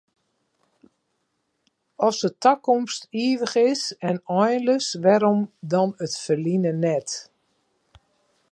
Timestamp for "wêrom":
5.03-5.39